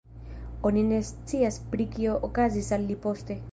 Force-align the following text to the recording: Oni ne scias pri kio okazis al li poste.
Oni 0.69 0.83
ne 0.87 0.99
scias 1.09 1.61
pri 1.75 1.87
kio 1.93 2.17
okazis 2.31 2.73
al 2.79 2.91
li 2.93 3.01
poste. 3.07 3.41